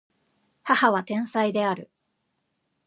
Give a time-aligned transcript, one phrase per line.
[0.63, 1.91] 母は天才である